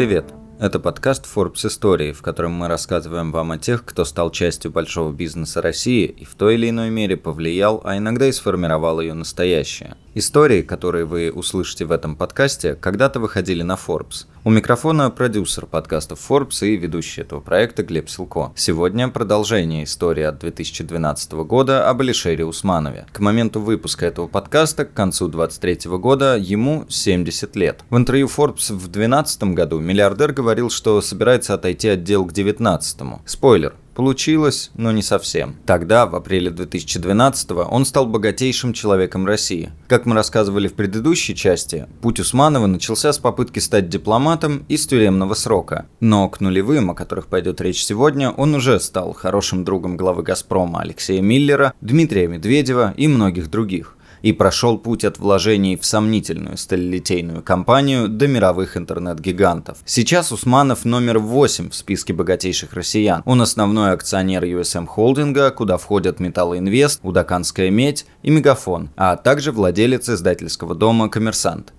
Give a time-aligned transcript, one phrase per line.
[0.00, 0.32] Привет!
[0.58, 5.12] Это подкаст Forbes Истории, в котором мы рассказываем вам о тех, кто стал частью большого
[5.12, 9.98] бизнеса России и в той или иной мере повлиял, а иногда и сформировал ее настоящее.
[10.12, 14.26] Истории, которые вы услышите в этом подкасте, когда-то выходили на Forbes.
[14.42, 18.50] У микрофона продюсер подкастов Forbes и ведущий этого проекта Глеб Силко.
[18.56, 23.06] Сегодня продолжение истории от 2012 года об Алишере Усманове.
[23.12, 27.84] К моменту выпуска этого подкаста, к концу 2023 года, ему 70 лет.
[27.88, 33.20] В интервью Forbes в 2012 году миллиардер говорил, что собирается отойти от дел к 2019.
[33.26, 35.56] Спойлер, Получилось, но не совсем.
[35.66, 39.72] Тогда, в апреле 2012 он стал богатейшим человеком России.
[39.88, 45.34] Как мы рассказывали в предыдущей части, путь Усманова начался с попытки стать дипломатом из тюремного
[45.34, 45.84] срока.
[46.00, 50.80] Но к нулевым, о которых пойдет речь сегодня, он уже стал хорошим другом главы «Газпрома»
[50.80, 57.42] Алексея Миллера, Дмитрия Медведева и многих других и прошел путь от вложений в сомнительную сталелитейную
[57.42, 59.78] компанию до мировых интернет-гигантов.
[59.84, 63.22] Сейчас Усманов номер 8 в списке богатейших россиян.
[63.24, 70.08] Он основной акционер USM Холдинга, куда входят Металлоинвест, Удаканская медь и Мегафон, а также владелец
[70.08, 71.72] издательского дома «Коммерсант».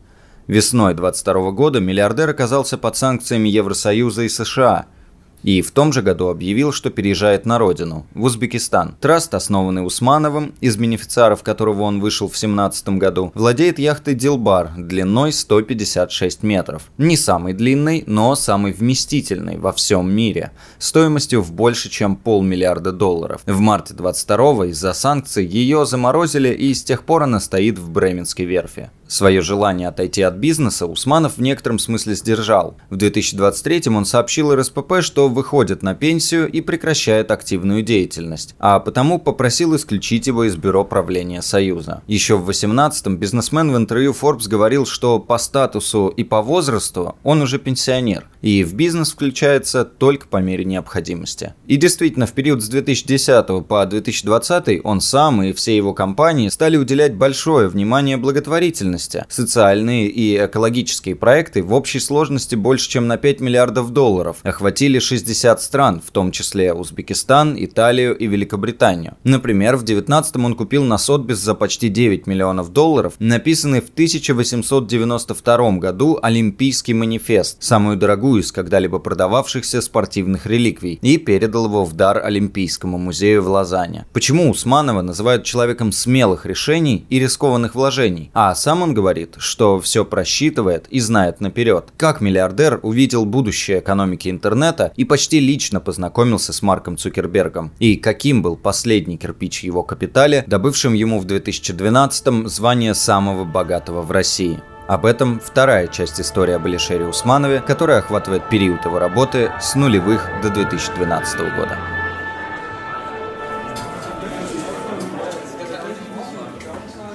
[0.48, 4.86] Весной 22 года миллиардер оказался под санкциями Евросоюза и США–
[5.44, 8.96] и в том же году объявил, что переезжает на родину, в Узбекистан.
[9.00, 15.32] Траст, основанный Усмановым, из бенефициаров которого он вышел в 2017 году, владеет яхтой Дилбар длиной
[15.32, 16.84] 156 метров.
[16.98, 23.42] Не самый длинный, но самый вместительный во всем мире, стоимостью в больше, чем полмиллиарда долларов.
[23.46, 28.46] В марте 22 из-за санкций ее заморозили и с тех пор она стоит в Бременской
[28.46, 28.90] верфи.
[29.12, 32.78] Свое желание отойти от бизнеса Усманов в некотором смысле сдержал.
[32.90, 39.20] В 2023 он сообщил РСПП, что выходит на пенсию и прекращает активную деятельность, а потому
[39.20, 42.02] попросил исключить его из бюро правления Союза.
[42.08, 47.42] Еще в 2018-м бизнесмен в интервью Forbes говорил, что по статусу и по возрасту он
[47.42, 51.54] уже пенсионер, и в бизнес включается только по мере необходимости.
[51.68, 56.78] И действительно, в период с 2010 по 2020 он сам и все его компании стали
[56.78, 59.26] уделять большое внимание благотворительности деятельности.
[59.30, 65.62] Социальные и экологические проекты в общей сложности больше, чем на 5 миллиардов долларов охватили 60
[65.62, 69.18] стран, в том числе Узбекистан, Италию и Великобританию.
[69.24, 75.72] Например, в 19 он купил на Сотбис за почти 9 миллионов долларов написанный в 1892
[75.78, 82.24] году Олимпийский манифест, самую дорогую из когда-либо продававшихся спортивных реликвий, и передал его в дар
[82.24, 84.06] Олимпийскому музею в Лозанне.
[84.14, 90.06] Почему Усманова называют человеком смелых решений и рискованных вложений, а сам он говорит, что все
[90.06, 91.90] просчитывает и знает наперед.
[91.98, 97.72] Как миллиардер увидел будущее экономики интернета и почти лично познакомился с Марком Цукербергом.
[97.80, 104.12] И каким был последний кирпич его капитале, добывшим ему в 2012-м звание самого богатого в
[104.12, 104.60] России.
[104.88, 110.30] Об этом вторая часть истории об Алишере Усманове, которая охватывает период его работы с нулевых
[110.44, 112.01] до 2012 года.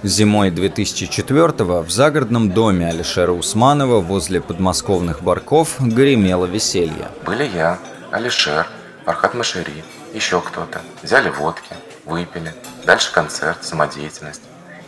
[0.06, 7.08] Зимой 2004-го в загородном доме Алишера Усманова возле подмосковных барков гремело веселье.
[7.24, 7.80] Были я,
[8.12, 8.68] Алишер,
[9.04, 9.82] Фархад Мошири,
[10.14, 10.80] еще кто-то.
[11.02, 11.74] Взяли водки,
[12.04, 12.54] выпили.
[12.86, 14.42] Дальше концерт, самодеятельность.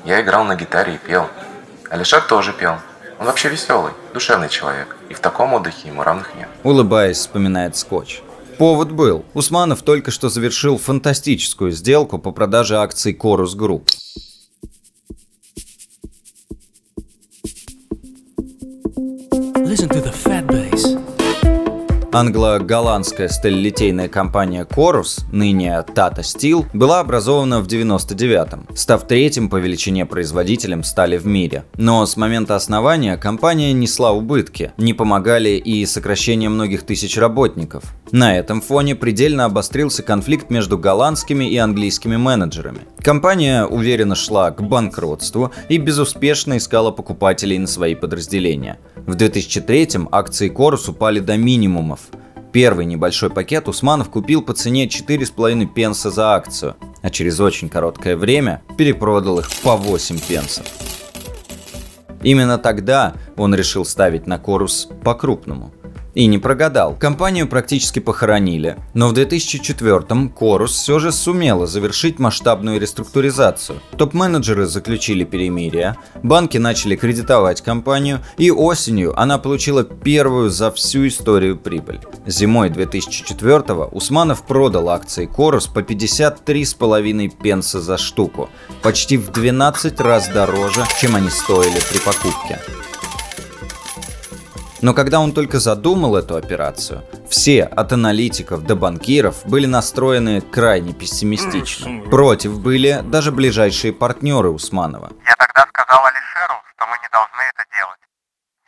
[0.04, 1.26] Я играл на гитаре и пел.
[1.90, 2.76] Алишер тоже пел.
[3.18, 4.96] Он вообще веселый, душевный человек.
[5.08, 6.48] И в таком отдыхе ему равных нет.
[6.62, 8.22] Улыбаясь, вспоминает Скоч.
[8.56, 9.24] Повод был.
[9.34, 13.90] Усманов только что завершил фантастическую сделку по продаже акций Corus Group.
[22.18, 30.04] Англо-голландская сталелитейная компания Corus, ныне Tata Steel, была образована в 99-м, став третьим по величине
[30.04, 31.64] производителем стали в мире.
[31.76, 37.84] Но с момента основания компания несла убытки, не помогали и сокращение многих тысяч работников.
[38.12, 42.80] На этом фоне предельно обострился конфликт между голландскими и английскими менеджерами.
[43.00, 48.78] Компания уверенно шла к банкротству и безуспешно искала покупателей на свои подразделения.
[48.94, 52.00] В 2003-м акции Corus упали до минимума Усманов.
[52.52, 58.16] Первый небольшой пакет Усманов купил по цене 4,5 пенса за акцию, а через очень короткое
[58.16, 60.64] время перепродал их по 8 пенсов.
[62.22, 65.72] Именно тогда он решил ставить на Корус по-крупному.
[66.18, 66.96] И не прогадал.
[66.98, 68.76] Компанию практически похоронили.
[68.92, 73.78] Но в 2004-м Корус все же сумела завершить масштабную реструктуризацию.
[73.96, 81.56] Топ-менеджеры заключили перемирие, банки начали кредитовать компанию, и осенью она получила первую за всю историю
[81.56, 82.00] прибыль.
[82.26, 88.50] Зимой 2004-го Усманов продал акции Корус по 53,5 пенса за штуку,
[88.82, 92.58] почти в 12 раз дороже, чем они стоили при покупке.
[94.80, 100.92] Но когда он только задумал эту операцию, все, от аналитиков до банкиров, были настроены крайне
[100.94, 102.08] пессимистично.
[102.10, 105.10] Против были даже ближайшие партнеры Усманова.
[105.26, 108.00] Я тогда сказал Алишеру, что мы не должны это делать.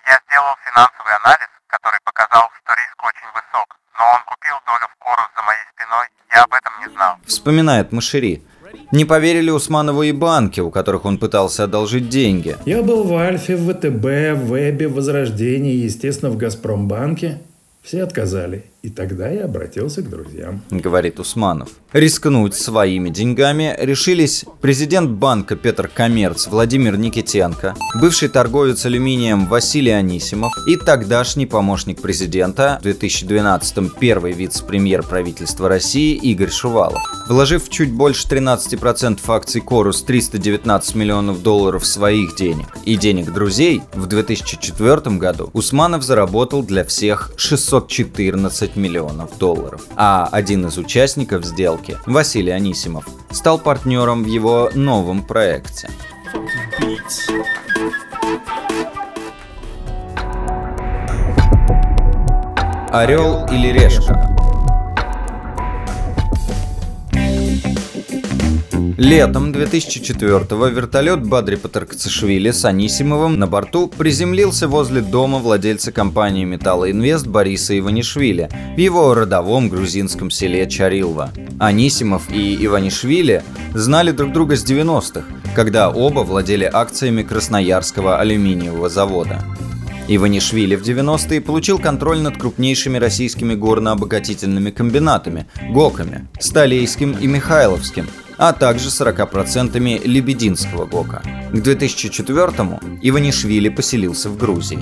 [0.07, 3.69] Я сделал финансовый анализ, который показал, что риск очень высок,
[3.99, 7.15] но он купил долю в Корус за моей спиной, я об этом не знал.
[7.27, 8.43] Вспоминает Машери.
[8.93, 12.57] Не поверили Усманову и банки, у которых он пытался одолжить деньги.
[12.67, 14.05] Я был в Альфе, в ВТБ,
[14.43, 17.39] в Вебе, в Возрождении, естественно, в Газпромбанке.
[17.83, 18.65] Все отказали.
[18.83, 20.63] И тогда я обратился к друзьям.
[20.71, 21.69] Говорит Усманов.
[21.93, 30.53] Рискнуть своими деньгами решились президент банка Петр Коммерц Владимир Никитенко, бывший торговец алюминием Василий Анисимов
[30.67, 37.03] и тогдашний помощник президента в 2012-м первый вице-премьер правительства России Игорь Шувалов.
[37.29, 44.07] Вложив чуть больше 13% акций Корус 319 миллионов долларов своих денег и денег друзей, в
[44.07, 49.87] 2004 году Усманов заработал для всех 614 20 миллионов долларов.
[49.97, 55.89] А один из участников сделки, Василий Анисимов, стал партнером в его новом проекте.
[62.93, 64.30] Орел или решка?
[68.97, 77.27] Летом 2004-го вертолет Бадри Патаркцишвили с Анисимовым на борту приземлился возле дома владельца компании «Металлоинвест»
[77.27, 81.31] Бориса Иванишвили в его родовом грузинском селе Чарилва.
[81.59, 83.43] Анисимов и Иванишвили
[83.75, 89.45] знали друг друга с 90-х, когда оба владели акциями Красноярского алюминиевого завода.
[90.09, 98.09] Иванишвили в 90-е получил контроль над крупнейшими российскими горно-обогатительными комбинатами– ГОКами, Столейским и Михайловским–
[98.41, 101.23] а также 40% Лебединского ГОКа.
[101.53, 104.79] К 2004-му Иванишвили поселился в Грузии.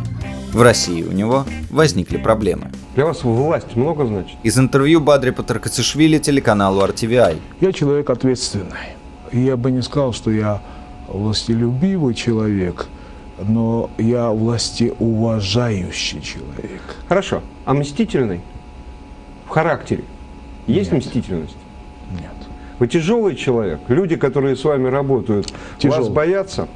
[0.52, 2.70] В России у него возникли проблемы.
[2.94, 4.37] Для вас власть много значит?
[4.44, 7.38] Из интервью Бадри Патаркацишвили телеканалу RTVI.
[7.60, 8.94] Я человек ответственный.
[9.32, 10.62] Я бы не сказал, что я
[11.08, 12.87] властелюбивый человек,
[13.43, 16.82] но я властеуважающий человек.
[17.08, 17.43] Хорошо.
[17.64, 18.40] А мстительный?
[19.46, 20.04] В характере?
[20.69, 21.04] Есть Нет.
[21.04, 21.56] мстительность?
[22.78, 23.80] Вы тяжелый человек.
[23.88, 26.00] Люди, которые с вами работают, Тяжелый.
[26.02, 26.69] вас боятся?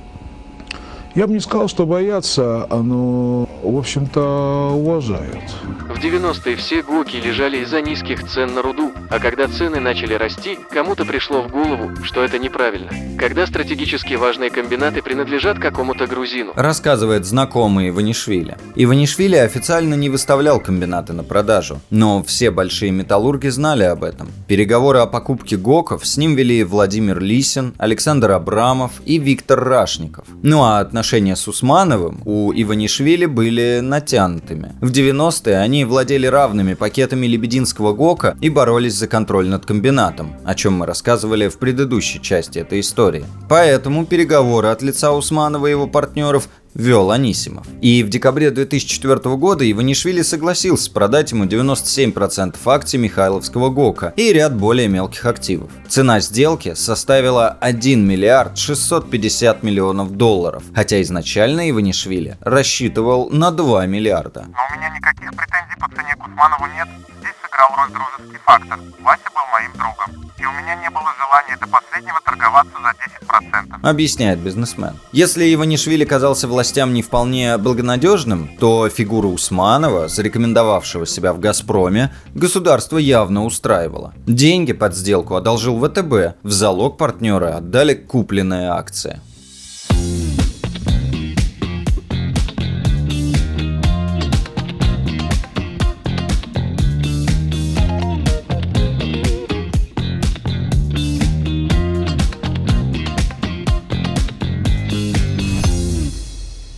[1.15, 5.37] Я бы не сказал, что боятся, но, в общем-то, уважают.
[5.91, 10.59] В 90-е все ГОКи лежали из-за низких цен на руду, а когда цены начали расти,
[10.71, 12.89] кому-то пришло в голову, что это неправильно.
[13.19, 16.53] Когда стратегически важные комбинаты принадлежат какому-то грузину.
[16.57, 18.57] Рассказывает знакомый Иванишвили.
[18.75, 24.31] Иванишвили официально не выставлял комбинаты на продажу, но все большие металлурги знали об этом.
[24.49, 30.25] Переговоры о покупке ГОКов с ним вели Владимир Лисин, Александр Абрамов и Виктор Рашников.
[30.43, 34.73] Ну а отношения с Усмановым у Иванишвили были натянутыми.
[34.81, 40.55] В 90-е они владели равными пакетами Лебединского ГОКа и боролись за контроль над комбинатом, о
[40.55, 43.25] чем мы рассказывали в предыдущей части этой истории.
[43.49, 47.67] Поэтому переговоры от лица Усманова и его партнеров вел Анисимов.
[47.81, 54.55] И в декабре 2004 года Иванишвили согласился продать ему 97% акций Михайловского ГОКа и ряд
[54.55, 55.71] более мелких активов.
[55.89, 64.45] Цена сделки составила 1 миллиард 650 миллионов долларов, хотя изначально Иванишвили рассчитывал на 2 миллиарда.
[64.47, 66.89] Но у меня никаких претензий по цене к Усманову нет.
[67.63, 68.79] Сыграл роль дружеский фактор.
[69.03, 70.31] Вася был моим другом.
[70.39, 72.91] И у меня не было желания до последнего торговаться за
[73.81, 73.89] 10%.
[73.89, 74.99] Объясняет бизнесмен.
[75.13, 82.99] Если Иванишвили казался властям не вполне благонадежным, то фигура Усманова, зарекомендовавшего себя в «Газпроме», государство
[82.99, 84.13] явно устраивало.
[84.27, 89.21] Деньги под сделку одолжил ВТБ, в залог партнера отдали купленные акции.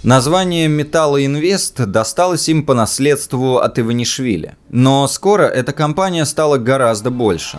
[0.04, 4.54] Название «Металлоинвест» досталось им по наследству от Иванишвили.
[4.68, 7.58] Но скоро эта компания стала гораздо больше.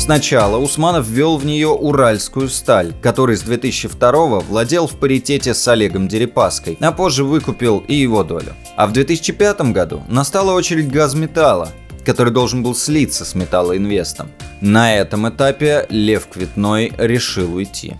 [0.00, 6.08] Сначала Усманов ввел в нее уральскую сталь, который с 2002 владел в паритете с Олегом
[6.08, 8.54] Дерипаской, а позже выкупил и его долю.
[8.74, 11.68] А в 2005 году настала очередь газметалла,
[12.04, 14.32] который должен был слиться с металлоинвестом.
[14.60, 17.94] На этом этапе Лев Квитной решил уйти.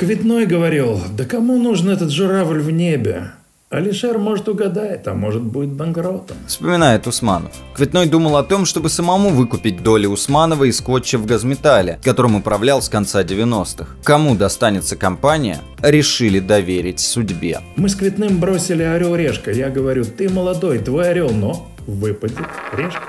[0.00, 3.32] Квитной говорил, да кому нужен этот журавль в небе?
[3.68, 6.38] Алишер может угадает, а может будет банкротом.
[6.46, 7.52] Вспоминает Усманов.
[7.74, 12.80] Кветной думал о том, чтобы самому выкупить доли Усманова и скотча в газметале, которым управлял
[12.80, 13.88] с конца 90-х.
[14.02, 17.60] Кому достанется компания, решили доверить судьбе.
[17.76, 19.50] Мы с Кветным бросили орел-решка.
[19.50, 22.38] Я говорю, ты молодой, твой орел, но выпадет
[22.72, 23.02] решка.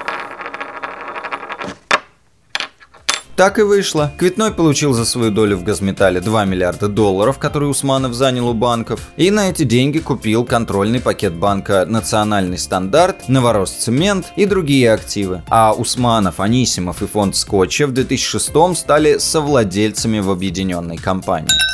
[3.41, 4.11] Так и вышло.
[4.19, 9.09] Квитной получил за свою долю в Газметале 2 миллиарда долларов, которые Усманов занял у банков,
[9.17, 15.41] и на эти деньги купил контрольный пакет банка «Национальный стандарт», «Новоросцемент» и другие активы.
[15.49, 21.70] А Усманов, Анисимов и фонд Скотча в 2006 стали совладельцами в объединенной компании.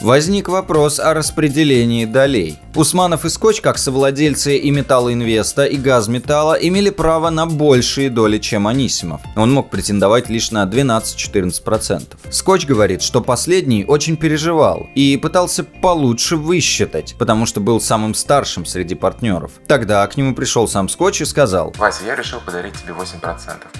[0.00, 2.60] Возник вопрос о распределении долей.
[2.76, 8.68] Усманов и Скотч, как совладельцы и Металлоинвеста, и Газметалла, имели право на большие доли, чем
[8.68, 9.20] Анисимов.
[9.34, 12.16] Он мог претендовать лишь на 12-14%.
[12.30, 18.66] Скотч говорит, что последний очень переживал и пытался получше высчитать, потому что был самым старшим
[18.66, 19.50] среди партнеров.
[19.66, 23.20] Тогда к нему пришел сам Скотч и сказал, Вася, я решил подарить тебе 8%,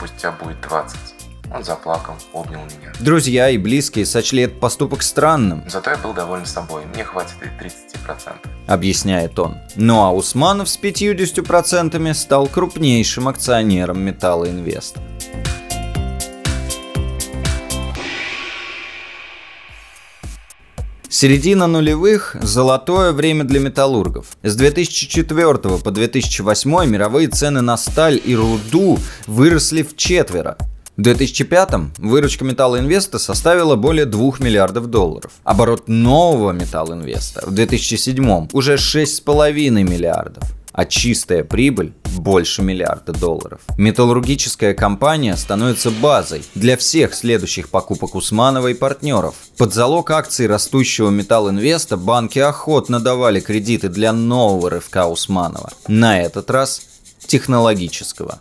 [0.01, 1.18] пусть у тебя будет 20%.
[1.55, 2.93] Он заплакал, обнял меня.
[3.01, 7.65] Друзья и близкие сочли этот поступок странным, Зато я был доволен собой, мне хватит и
[7.65, 8.35] 30%.
[8.67, 9.57] объясняет он.
[9.77, 15.01] Ну а Усманов с 50% стал крупнейшим акционером Металлоинвеста.
[21.11, 24.27] Середина нулевых– золотое время для металлургов.
[24.43, 30.59] С 2004 по 2008 мировые цены на сталь и руду выросли в четверо.
[30.99, 35.31] В 2005 выручка Металлоинвеста составила более 2 миллиардов долларов.
[35.45, 43.61] Оборот нового Металлоинвеста в 2007 уже 6,5 миллиардов а чистая прибыль больше миллиарда долларов.
[43.79, 49.35] Металлургическая компания становится базой для всех следующих покупок Усманова и партнеров.
[49.57, 55.73] Под залог акций растущего Металлинвеста банки охотно давали кредиты для нового рывка Усманова.
[55.89, 56.83] На этот раз
[57.27, 58.39] технологического.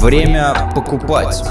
[0.00, 1.42] Время покупать.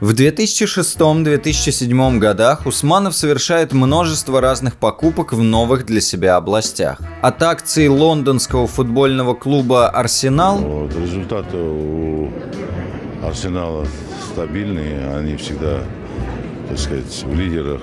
[0.00, 7.00] В 2006-2007 годах Усманов совершает множество разных покупок в новых для себя областях.
[7.22, 12.30] От акций лондонского футбольного клуба «Арсенал» Вот, результаты у
[13.24, 13.86] Арсенала
[14.32, 15.78] стабильные, они всегда,
[16.68, 17.80] так сказать, в лидерах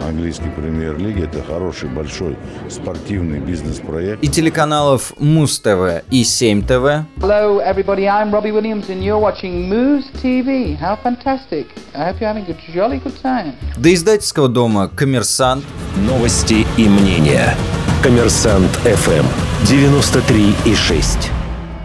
[0.00, 1.24] английской премьер-лиги.
[1.24, 2.36] Это хороший, большой
[2.68, 4.22] спортивный бизнес-проект.
[4.22, 8.06] и телеканалов Муз-ТВ и 7ТВ Hello, everybody.
[8.06, 10.76] I'm Robbie Williams, and you're watching Moose TV.
[10.78, 11.66] How fantastic!
[11.94, 13.52] I hope you're having a jolly good time.
[13.76, 15.64] до издательского дома «Коммерсант»,
[15.96, 17.54] Новости и мнения.
[18.02, 19.24] Коммерсант ФМ
[19.64, 21.30] 93,6.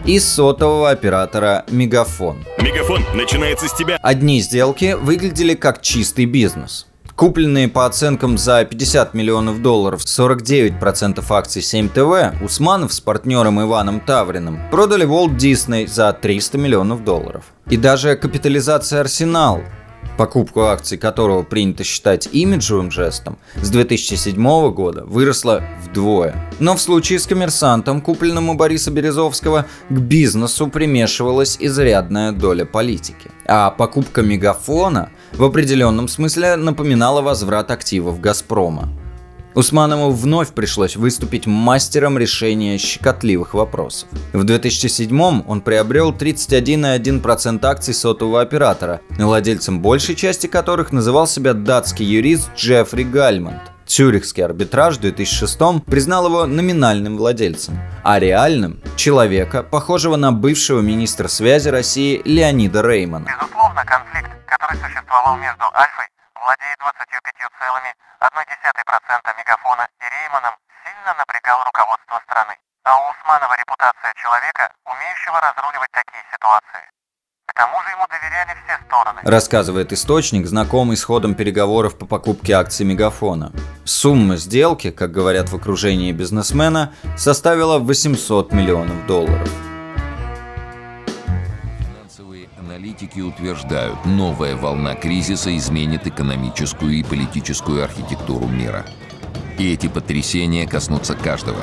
[0.06, 2.44] и сотового оператора «Мегафон».
[2.60, 3.98] Мегафон начинается с тебя.
[4.02, 6.88] Одни сделки выглядели как чистый бизнес.
[7.22, 14.60] Купленные по оценкам за 50 миллионов долларов 49% акций 7ТВ, Усманов с партнером Иваном Тавриным
[14.72, 17.46] продали Walt Disney за 300 миллионов долларов.
[17.70, 19.62] И даже капитализация Арсенал,
[20.18, 26.50] покупку акций которого принято считать имиджевым жестом, с 2007 года выросла вдвое.
[26.60, 33.30] Но в случае с коммерсантом, купленным у Бориса Березовского, к бизнесу примешивалась изрядная доля политики.
[33.46, 38.90] А покупка мегафона в определенном смысле напоминала возврат активов Газпрома.
[39.54, 44.08] Усманову вновь пришлось выступить мастером решения щекотливых вопросов.
[44.32, 52.06] В 2007 он приобрел 31,1% акций сотового оператора, владельцем большей части которых называл себя датский
[52.06, 53.71] юрист Джеффри Гальмонт.
[53.86, 61.28] Цюрихский арбитраж в 2006 признал его номинальным владельцем, а реальным– человека, похожего на бывшего министра
[61.28, 63.26] связи России Леонида Реймана.
[63.26, 72.56] Безусловно, конфликт, который существовал между Альфой, владея 25,1% мегафона и Рейманом, сильно напрягал руководство страны.
[72.84, 76.91] А у Усманова репутация человека, умеющего разруливать такие ситуации.
[77.54, 79.20] К тому же ему доверяли все стороны.
[79.24, 83.52] Рассказывает источник, знакомый с ходом переговоров по покупке акций Мегафона.
[83.84, 89.50] Сумма сделки, как говорят в окружении бизнесмена, составила 800 миллионов долларов.
[91.80, 98.86] Финансовые аналитики утверждают, новая волна кризиса изменит экономическую и политическую архитектуру мира.
[99.58, 101.60] И эти потрясения коснутся каждого.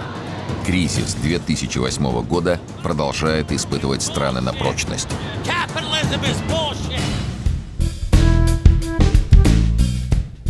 [0.69, 5.09] Кризис 2008 года продолжает испытывать страны на прочность.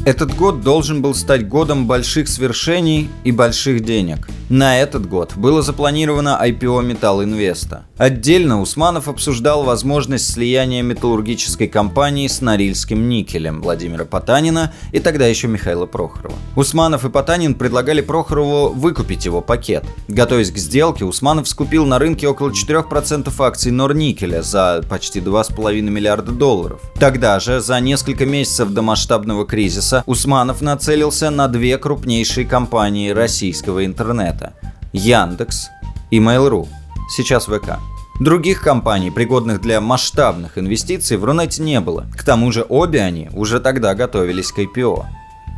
[0.08, 4.26] Этот год должен был стать годом больших свершений и больших денег.
[4.48, 7.84] На этот год было запланировано IPO Металл Инвеста.
[7.98, 15.48] Отдельно Усманов обсуждал возможность слияния металлургической компании с Норильским никелем Владимира Потанина и тогда еще
[15.48, 16.34] Михаила Прохорова.
[16.56, 19.84] Усманов и Потанин предлагали Прохорову выкупить его пакет.
[20.08, 26.32] Готовясь к сделке, Усманов скупил на рынке около 4% акций Норникеля за почти 2,5 миллиарда
[26.32, 26.80] долларов.
[26.98, 33.84] Тогда же, за несколько месяцев до масштабного кризиса, Усманов нацелился на две крупнейшие компании российского
[33.84, 34.54] интернета–
[34.92, 35.68] Яндекс
[36.10, 36.66] и Mail.ru,
[37.14, 37.78] сейчас ВК.
[38.20, 42.06] Других компаний, пригодных для масштабных инвестиций, в Рунете не было.
[42.16, 45.04] К тому же обе они уже тогда готовились к IPO.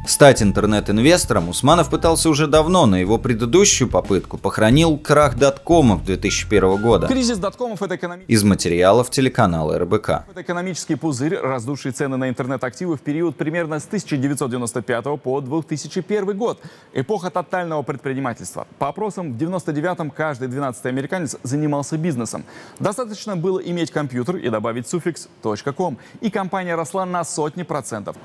[0.06, 7.06] Стать интернет-инвестором Усманов пытался уже давно, но его предыдущую попытку похоронил крах доткомов 2001 года.
[7.06, 8.32] Кризис доткомов– это экономический...
[8.32, 10.08] Из материалов телеканала РБК.
[10.30, 16.60] Это экономический пузырь, раздувший цены на интернет-активы в период примерно с 1995 по 2001 год.
[16.94, 18.66] Эпоха тотального предпринимательства.
[18.78, 22.44] По опросам, в 99-м каждый 12-й американец занимался бизнесом.
[22.78, 25.28] Достаточно было иметь компьютер и добавить суффикс
[25.76, 28.16] .com, и компания росла на сотни процентов.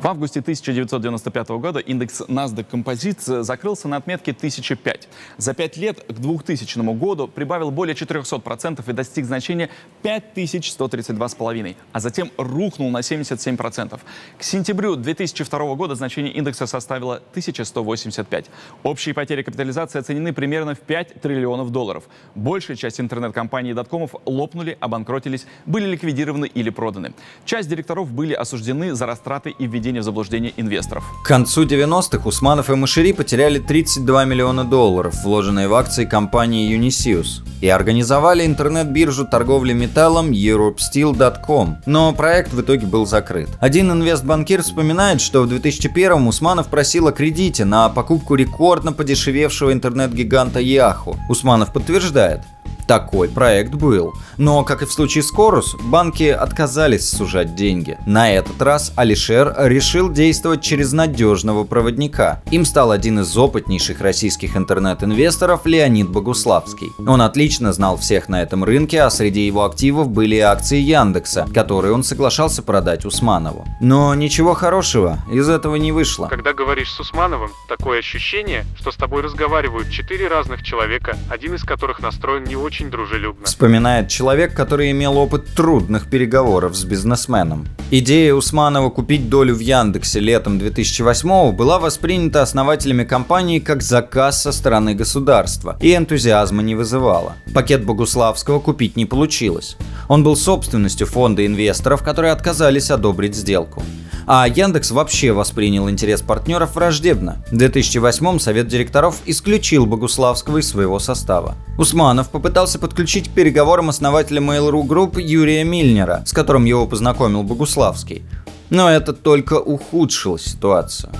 [0.00, 5.08] В августе 1995 года индекс NASDAQ Composite закрылся на отметке 1005.
[5.38, 9.70] За пять лет к 2000 году прибавил более 400% и достиг значения
[10.04, 13.98] 5132,5, а затем рухнул на 77%.
[14.38, 18.50] К сентябрю 2002 года значение индекса составило 1185.
[18.84, 22.04] Общие потери капитализации оценены примерно в 5 триллионов долларов.
[22.36, 27.14] Большая часть интернет-компаний и доткомов лопнули, обанкротились, были ликвидированы или проданы.
[27.44, 31.04] Часть директоров были осуждены за растраты и введение введения в заблуждение инвесторов.
[31.22, 37.42] К концу 90-х Усманов и Машири потеряли 32 миллиона долларов, вложенные в акции компании Unisius,
[37.60, 43.48] и организовали интернет-биржу торговли металлом EuropeSteel.com, но проект в итоге был закрыт.
[43.60, 50.60] Один инвестбанкир вспоминает, что в 2001-м Усманов просил о кредите на покупку рекордно подешевевшего интернет-гиганта
[50.60, 51.16] Yahoo.
[51.28, 52.40] Усманов подтверждает,
[52.86, 54.14] такой проект был.
[54.38, 57.98] Но, как и в случае с Корус, банки отказались сужать деньги.
[58.06, 62.42] На этот раз Алишер решил действовать через надежного проводника.
[62.50, 66.92] Им стал один из опытнейших российских интернет-инвесторов Леонид Богуславский.
[67.06, 71.92] Он отлично знал всех на этом рынке, а среди его активов были акции Яндекса, которые
[71.92, 73.66] он соглашался продать Усманову.
[73.80, 76.28] Но ничего хорошего из этого не вышло.
[76.28, 81.64] Когда говоришь с Усмановым, такое ощущение, что с тобой разговаривают четыре разных человека, один из
[81.64, 83.46] которых настроен не очень дружелюбно.
[83.46, 87.66] Вспоминает человек, который имел опыт трудных переговоров с бизнесменом.
[87.90, 94.52] Идея Усманова купить долю в Яндексе летом 2008 была воспринята основателями компании как заказ со
[94.52, 97.36] стороны государства и энтузиазма не вызывала.
[97.54, 99.76] Пакет Богуславского купить не получилось.
[100.08, 103.82] Он был собственностью фонда инвесторов, которые отказались одобрить сделку.
[104.30, 107.42] А Яндекс вообще воспринял интерес партнеров враждебно.
[107.50, 111.54] В 2008 Совет директоров исключил Богуславского из своего состава.
[111.78, 118.22] Усманов попытался подключить к переговорам основателя Mail.ru Group Юрия Мильнера, с которым его познакомил Богуславский.
[118.68, 121.10] Но это только ухудшило ситуацию.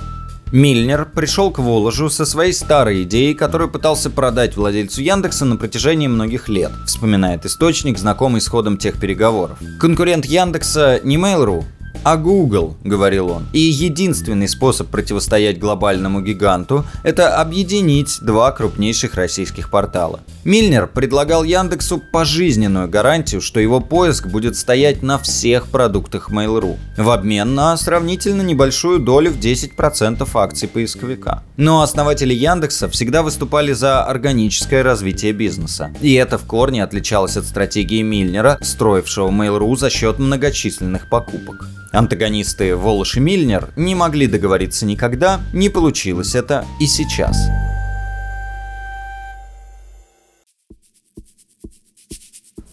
[0.51, 6.07] Мильнер пришел к Воложу со своей старой идеей, которую пытался продать владельцу Яндекса на протяжении
[6.07, 9.57] многих лет, вспоминает источник, знакомый с ходом тех переговоров.
[9.79, 11.63] Конкурент Яндекса не Mail.ru,
[12.03, 13.47] а Google, говорил он.
[13.53, 20.21] И единственный способ противостоять глобальному гиганту– это объединить два крупнейших российских портала.
[20.43, 27.09] Мильнер предлагал Яндексу пожизненную гарантию, что его поиск будет стоять на всех продуктах Mail.ru, в
[27.09, 31.43] обмен на сравнительно небольшую долю в 10% акций поисковика.
[31.57, 35.91] Но основатели Яндекса всегда выступали за органическое развитие бизнеса.
[36.01, 41.67] И это в корне отличалось от стратегии Мильнера, строившего Mail.ru за счет многочисленных покупок.
[41.91, 47.37] Антагонисты Волош и Мильнер не могли договориться никогда, не получилось это и сейчас.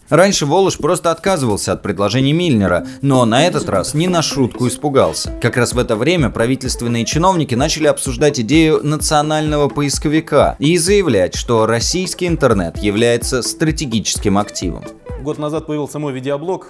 [0.09, 5.37] Раньше Волош просто отказывался от предложений Мильнера, но на этот раз не на шутку испугался.
[5.41, 11.65] Как раз в это время правительственные чиновники начали обсуждать идею национального поисковика и заявлять, что
[11.65, 14.85] российский интернет является стратегическим активом.
[15.21, 16.67] Год назад появился мой видеоблог,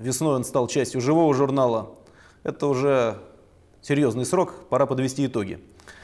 [0.00, 1.90] Весной он стал частью живого журнала.
[2.42, 3.18] Это уже
[3.82, 5.60] серьезный срок, пора подвести итоги.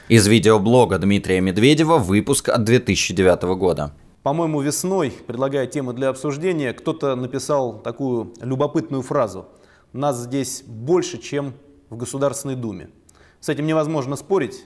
[0.07, 3.91] Из видеоблога Дмитрия Медведева выпуск от 2009 года.
[4.21, 9.47] По-моему, весной, предлагая темы для обсуждения, кто-то написал такую любопытную фразу.
[9.93, 11.55] Нас здесь больше, чем
[11.89, 12.91] в Государственной Думе.
[13.39, 14.63] С этим невозможно спорить.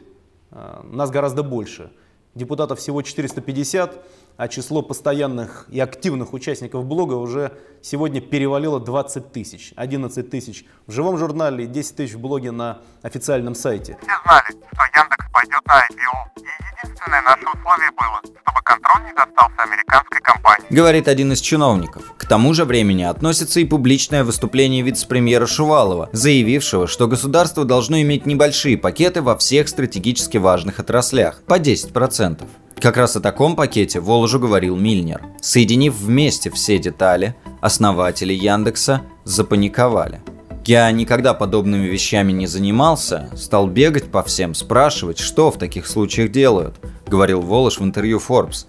[0.52, 1.90] А, нас гораздо больше.
[2.36, 4.06] Депутатов всего 450,
[4.38, 9.74] а число постоянных и активных участников блога уже сегодня перевалило 20 тысяч.
[9.76, 13.98] 11 тысяч в живом журнале и 10 тысяч в блоге на официальном сайте.
[14.02, 16.32] Все знали, что Яндекс пойдет на IPO.
[16.38, 20.68] И единственное наше условие было, чтобы контроль не достался американской компании.
[20.70, 22.14] Говорит один из чиновников.
[22.18, 28.26] К тому же времени относится и публичное выступление вице-премьера Шувалова, заявившего, что государство должно иметь
[28.26, 32.48] небольшие пакеты во всех стратегически важных отраслях, по 10%.
[32.82, 35.22] Как раз о таком пакете Воложу говорил Мильнер.
[35.40, 40.22] Соединив вместе все детали, основатели Яндекса запаниковали.
[40.66, 46.32] Я никогда подобными вещами не занимался, стал бегать по всем, спрашивать, что в таких случаях
[46.32, 48.66] делают, говорил Волош в интервью Forbes.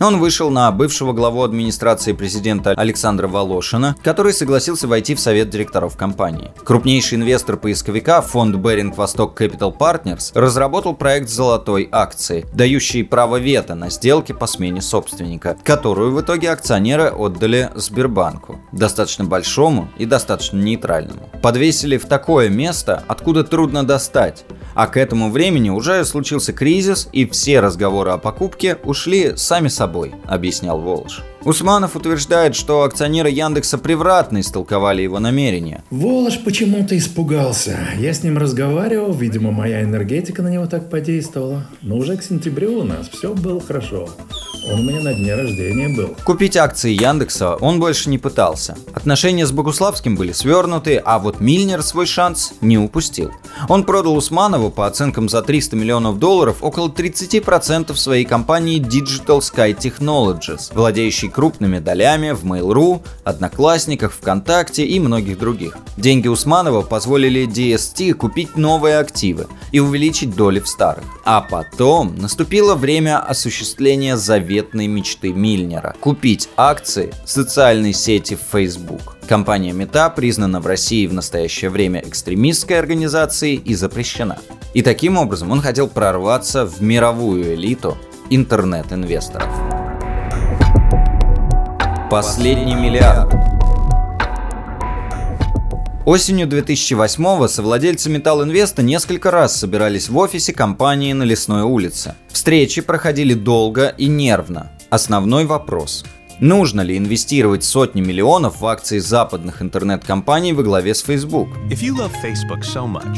[0.00, 5.96] Он вышел на бывшего главу администрации президента Александра Волошина, который согласился войти в совет директоров
[5.96, 6.50] компании.
[6.64, 13.74] Крупнейший инвестор поисковика, фонд Беринг Восток Capital Partners, разработал проект золотой акции, дающий право вето
[13.74, 20.58] на сделки по смене собственника, которую в итоге акционеры отдали Сбербанку, достаточно большому и достаточно
[20.58, 21.28] нейтральному.
[21.40, 27.26] Подвесили в такое место, откуда трудно достать, а к этому времени уже случился кризис, и
[27.26, 31.22] все разговоры о покупке ушли сами собой, объяснял Волш.
[31.44, 35.84] Усманов утверждает, что акционеры Яндекса превратно истолковали его намерения.
[35.90, 37.78] Волош почему-то испугался.
[37.98, 41.66] Я с ним разговаривал, видимо, моя энергетика на него так подействовала.
[41.82, 44.08] Но уже к сентябрю у нас все было хорошо.
[44.66, 46.16] Он у меня на дне рождения был.
[46.24, 48.76] Купить акции Яндекса он больше не пытался.
[48.94, 53.30] Отношения с Богуславским были свернуты, а вот Мильнер свой шанс не упустил.
[53.68, 59.76] Он продал Усманову по оценкам за 300 миллионов долларов около 30% своей компании Digital Sky
[59.76, 65.76] Technologies, владеющей крупными долями в Mail.ru, Одноклассниках, ВКонтакте и многих других.
[65.98, 71.04] Деньги Усманова позволили DST купить новые активы и увеличить доли в старых.
[71.24, 74.16] А потом наступило время осуществления
[74.54, 79.16] заветной мечты Мильнера– купить акции социальной сети Facebook.
[79.26, 84.38] Компания Мета признана в России в настоящее время экстремистской организацией и запрещена.
[84.72, 87.98] И таким образом он хотел прорваться в мировую элиту
[88.30, 89.48] интернет-инвесторов.
[92.08, 93.53] Последний миллиард.
[96.04, 102.14] Осенью 2008-го совладельцы Металл Инвеста несколько раз собирались в офисе компании на Лесной улице.
[102.28, 104.70] Встречи проходили долго и нервно.
[104.90, 106.04] Основной вопрос–
[106.40, 111.46] Нужно ли инвестировать сотни миллионов в акции западных интернет-компаний во главе с Facebook?
[111.70, 113.16] If you love Facebook so much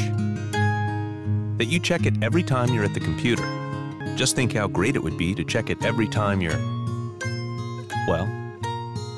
[1.57, 3.43] that you check it every time you're at the computer,
[4.17, 6.61] just think how great it would be to check it every time you're,
[8.07, 8.29] well,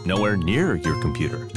[0.07, 1.49] nowhere near your computer.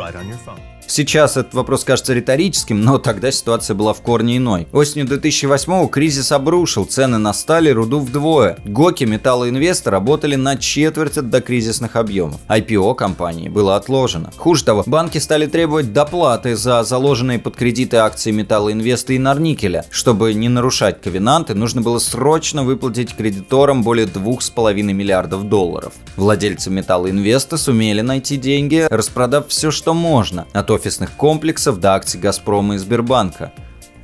[0.00, 0.79] Right on your phone.
[0.90, 4.66] Сейчас этот вопрос кажется риторическим, но тогда ситуация была в корне иной.
[4.72, 8.56] Осенью 2008-го кризис обрушил цены на сталь и руду вдвое.
[8.64, 12.40] Гоки Металлоинвеста работали на четверть от докризисных объемов.
[12.48, 14.32] IPO компании было отложено.
[14.36, 19.84] Хуже того, банки стали требовать доплаты за заложенные под кредиты акции Металлоинвеста и Норникеля.
[19.90, 25.92] Чтобы не нарушать ковенанты, нужно было срочно выплатить кредиторам более 2,5 миллиардов долларов.
[26.16, 32.18] Владельцы Металлоинвеста сумели найти деньги, распродав все, что можно, а то офисных комплексов до акций
[32.18, 33.52] «Газпрома» и Сбербанка.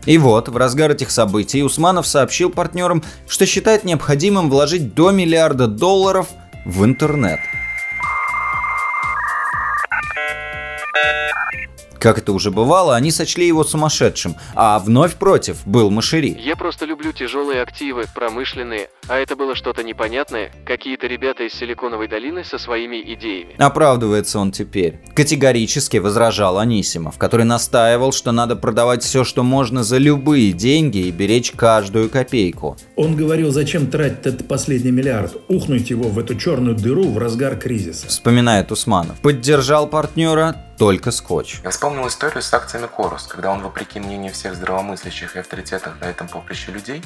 [0.04, 5.66] И вот, в разгар этих событий Усманов сообщил партнерам, что считает необходимым вложить до миллиарда
[5.66, 6.28] долларов
[6.64, 7.40] в интернет.
[11.98, 16.36] Как это уже бывало, они сочли его сумасшедшим, а вновь против был Машери.
[16.40, 22.08] Я просто люблю тяжелые активы, промышленные, а это было что-то непонятное, какие-то ребята из Силиконовой
[22.08, 23.54] долины со своими идеями.
[23.58, 25.00] Оправдывается он теперь.
[25.14, 31.10] Категорически возражал Анисимов, который настаивал, что надо продавать все, что можно за любые деньги и
[31.10, 32.76] беречь каждую копейку.
[32.96, 37.56] Он говорил, зачем тратить этот последний миллиард, ухнуть его в эту черную дыру в разгар
[37.56, 38.08] кризиса.
[38.08, 39.18] Вспоминает Усманов.
[39.20, 41.60] Поддержал партнера только скотч.
[41.64, 46.04] Я вспомнил историю с акциями Корус, когда он, вопреки мнению всех здравомыслящих и авторитетных на
[46.06, 47.02] этом поприще людей,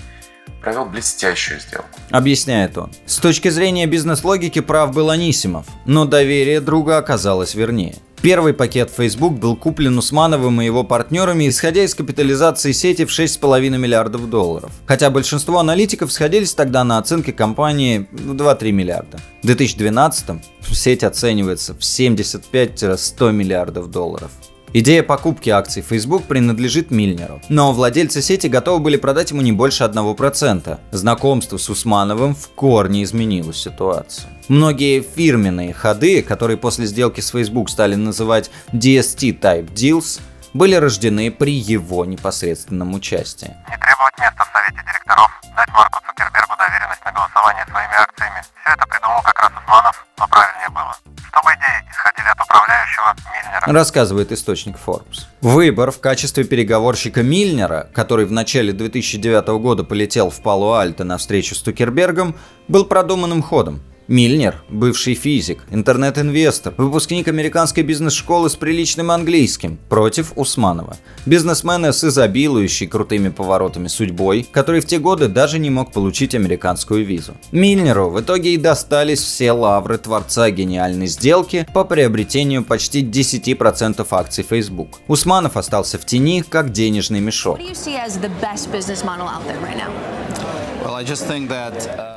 [0.61, 1.89] провел блестящую сделку.
[2.11, 2.93] Объясняет он.
[3.07, 7.97] С точки зрения бизнес-логики прав был Анисимов, но доверие друга оказалось вернее.
[8.23, 13.79] Первый пакет Facebook был куплен Усмановым и его партнерами, исходя из капитализации сети в 6,5
[13.79, 14.71] миллиардов долларов.
[14.87, 19.19] Хотя большинство аналитиков сходились тогда на оценке компании в 2-3 миллиарда.
[19.43, 24.31] В 2012 сеть оценивается в 75-100 миллиардов долларов.
[24.73, 29.83] Идея покупки акций Facebook принадлежит Мильнеру, но владельцы сети готовы были продать ему не больше
[29.83, 30.79] 1%.
[30.93, 34.29] Знакомство с Усмановым в корне изменило ситуацию.
[34.47, 40.21] Многие фирменные ходы, которые после сделки с Facebook стали называть DST Type Deals,
[40.53, 43.55] были рождены при его непосредственном участии.
[43.69, 48.43] Не требовать места в совете директоров, дать Марку Цукербергу доверенность на голосование своими акциями.
[48.63, 50.97] Все это придумал как раз Усманов, но правильнее было.
[51.29, 53.73] Чтобы идеи исходили от управляющего Мильнера.
[53.73, 55.27] Рассказывает источник Forbes.
[55.41, 61.55] Выбор в качестве переговорщика Мильнера, который в начале 2009 года полетел в Пало-Альто на встречу
[61.55, 62.37] с Тукербергом,
[62.69, 63.83] был продуманным ходом.
[64.11, 70.97] Мильнер, бывший физик, интернет-инвестор, выпускник американской бизнес-школы с приличным английским, против Усманова.
[71.27, 77.07] Бизнесмена с изобилующей крутыми поворотами судьбой, который в те годы даже не мог получить американскую
[77.07, 77.35] визу.
[77.53, 84.43] Мильнеру в итоге и достались все лавры творца гениальной сделки по приобретению почти 10% акций
[84.43, 84.99] Facebook.
[85.07, 87.61] Усманов остался в тени, как денежный мешок.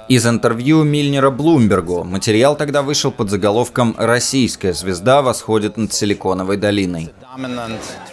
[0.10, 1.30] Из интервью Мильнера
[1.84, 7.12] Блумбергу материал тогда вышел под заголовком «Российская звезда восходит над Силиконовой долиной».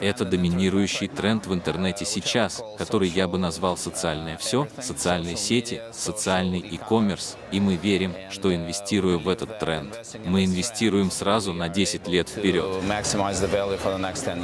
[0.01, 6.61] Это доминирующий тренд в интернете сейчас, который я бы назвал социальное все, социальные сети, социальный
[6.61, 12.29] e-commerce, и мы верим, что инвестируя в этот тренд, мы инвестируем сразу на 10 лет
[12.29, 12.67] вперед.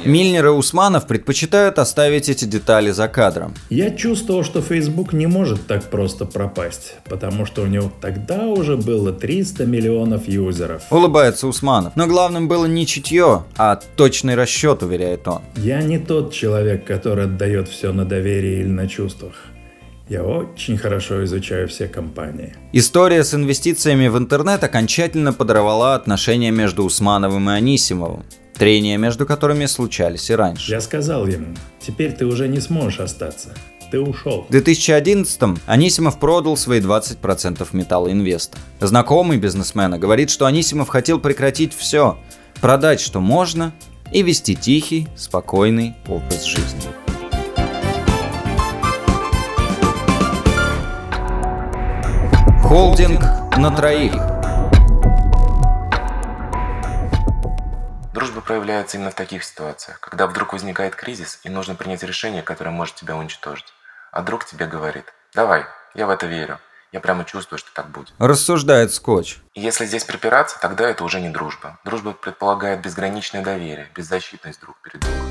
[0.05, 3.55] Мильнер и Усманов предпочитают оставить эти детали за кадром.
[3.69, 8.77] Я чувствовал, что Facebook не может так просто пропасть, потому что у него тогда уже
[8.77, 10.83] было 300 миллионов юзеров.
[10.91, 11.93] Улыбается Усманов.
[11.95, 15.41] Но главным было не чутье, а точный расчет, уверяет он.
[15.55, 19.33] Я не тот человек, который отдает все на доверие или на чувствах.
[20.09, 22.55] Я очень хорошо изучаю все компании.
[22.71, 28.23] История с инвестициями в интернет окончательно подорвала отношения между Усмановым и Анисимовым
[28.57, 30.71] трения между которыми случались и раньше.
[30.71, 33.53] Я сказал ему, теперь ты уже не сможешь остаться.
[33.89, 34.45] Ты ушел.
[34.49, 38.57] В 2011-м Анисимов продал свои 20% металла инвеста.
[38.81, 42.17] Знакомый бизнесмена говорит, что Анисимов хотел прекратить все,
[42.59, 43.73] продать что можно
[44.11, 46.81] и вести тихий, спокойный образ жизни.
[52.61, 53.21] Холдинг
[53.57, 54.11] на троих.
[58.13, 62.71] Дружба проявляется именно в таких ситуациях, когда вдруг возникает кризис и нужно принять решение, которое
[62.71, 63.67] может тебя уничтожить.
[64.17, 66.57] А друг тебе говорит, давай, я в это верю.
[66.91, 68.11] Я прямо чувствую, что так будет.
[68.17, 69.37] Рассуждает Скотч.
[69.53, 71.77] И если здесь припираться, тогда это уже не дружба.
[71.85, 75.29] Дружба предполагает безграничное доверие, беззащитность друг перед другом.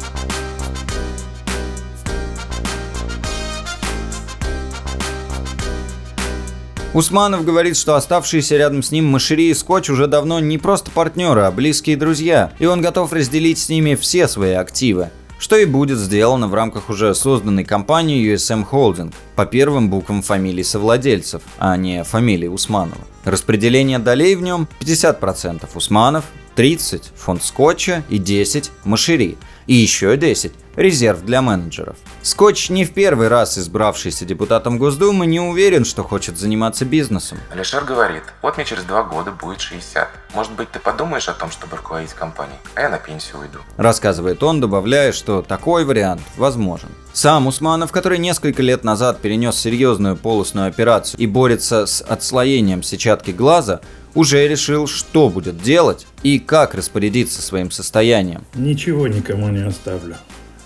[6.94, 11.40] Усманов говорит, что оставшиеся рядом с ним Машери и Скотч уже давно не просто партнеры,
[11.40, 15.98] а близкие друзья, и он готов разделить с ними все свои активы что и будет
[15.98, 22.04] сделано в рамках уже созданной компании USM Holding по первым буквам фамилий совладельцев, а не
[22.04, 23.00] фамилии Усманова.
[23.24, 30.52] Распределение долей в нем 50% Усманов, 30 фонд Скотча и 10 Машери, и еще 10
[30.76, 31.96] резерв для менеджеров.
[32.22, 37.38] Скотч, не в первый раз избравшийся депутатом Госдумы, не уверен, что хочет заниматься бизнесом.
[37.50, 40.08] Алишер говорит, вот мне через два года будет 60.
[40.34, 43.58] Может быть, ты подумаешь о том, чтобы руководить компанией, а я на пенсию уйду.
[43.76, 46.90] Рассказывает он, добавляя, что такой вариант возможен.
[47.12, 53.30] Сам Усманов, который несколько лет назад перенес серьезную полостную операцию и борется с отслоением сетчатки
[53.30, 53.80] глаза,
[54.14, 58.44] уже решил, что будет делать и как распорядиться своим состоянием.
[58.54, 60.16] Ничего никому не оставлю.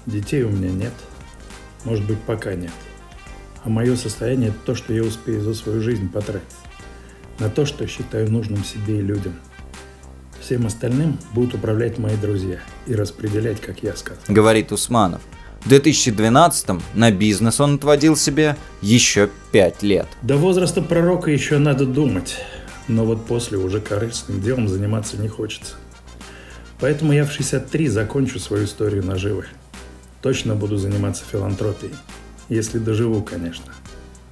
[0.07, 0.93] Детей у меня нет.
[1.85, 2.73] Может быть, пока нет.
[3.63, 6.47] А мое состояние– это то, что я успею за свою жизнь потратить.
[7.39, 9.35] На то, что считаю нужным себе и людям.
[10.41, 14.23] Всем остальным будут управлять мои друзья и распределять, как я сказал.
[14.29, 15.21] Говорит Усманов.
[15.65, 20.09] В 2012-м на бизнес он отводил себе еще пять лет.
[20.23, 22.39] До возраста пророка еще надо думать.
[22.89, 25.75] Но вот после уже корыстным делом заниматься не хочется.
[26.81, 29.45] Поэтому я в 63 закончу свою историю наживы
[30.23, 31.95] точно буду заниматься филантропией.
[32.49, 33.73] Если доживу, конечно.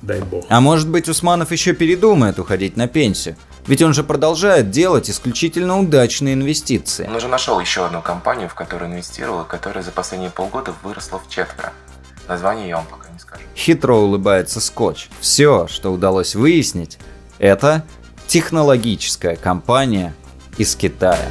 [0.02, 0.44] Дай бог.
[0.48, 3.36] А может быть, Усманов еще передумает уходить на пенсию?
[3.66, 7.06] Ведь он же продолжает делать исключительно удачные инвестиции.
[7.06, 11.18] Он уже нашел еще одну компанию, в которую инвестировал, и которая за последние полгода выросла
[11.18, 11.72] в четверо.
[12.28, 13.42] Название я вам пока не скажу.
[13.56, 15.08] Хитро улыбается Скотч.
[15.20, 16.98] Все, что удалось выяснить,
[17.38, 17.84] это
[18.26, 20.14] технологическая компания
[20.56, 21.28] из Китая.